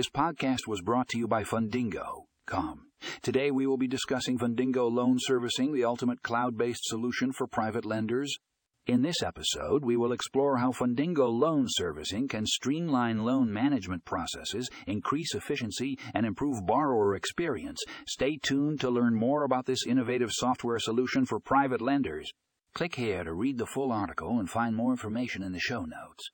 This 0.00 0.08
podcast 0.08 0.66
was 0.66 0.80
brought 0.80 1.08
to 1.08 1.18
you 1.18 1.28
by 1.28 1.44
Fundingo.com. 1.44 2.86
Today 3.20 3.50
we 3.50 3.66
will 3.66 3.76
be 3.76 3.86
discussing 3.86 4.38
Fundingo 4.38 4.90
Loan 4.90 5.18
Servicing, 5.20 5.74
the 5.74 5.84
ultimate 5.84 6.22
cloud 6.22 6.56
based 6.56 6.84
solution 6.84 7.32
for 7.32 7.46
private 7.46 7.84
lenders. 7.84 8.34
In 8.86 9.02
this 9.02 9.22
episode, 9.22 9.84
we 9.84 9.98
will 9.98 10.12
explore 10.12 10.56
how 10.56 10.72
Fundingo 10.72 11.28
Loan 11.30 11.66
Servicing 11.68 12.28
can 12.28 12.46
streamline 12.46 13.24
loan 13.24 13.52
management 13.52 14.06
processes, 14.06 14.70
increase 14.86 15.34
efficiency, 15.34 15.98
and 16.14 16.24
improve 16.24 16.64
borrower 16.64 17.14
experience. 17.14 17.82
Stay 18.06 18.38
tuned 18.42 18.80
to 18.80 18.88
learn 18.88 19.14
more 19.14 19.44
about 19.44 19.66
this 19.66 19.86
innovative 19.86 20.32
software 20.32 20.78
solution 20.78 21.26
for 21.26 21.38
private 21.38 21.82
lenders. 21.82 22.32
Click 22.72 22.94
here 22.94 23.22
to 23.22 23.34
read 23.34 23.58
the 23.58 23.66
full 23.66 23.92
article 23.92 24.38
and 24.38 24.48
find 24.48 24.74
more 24.74 24.92
information 24.92 25.42
in 25.42 25.52
the 25.52 25.60
show 25.60 25.84
notes. 25.84 26.30